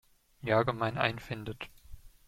Jagemann 0.41 0.97
einfindet. 0.97 1.69